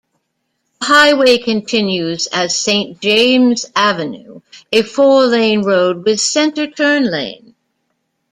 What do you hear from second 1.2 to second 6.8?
continues as Saint James Avenue, a four-lane road with center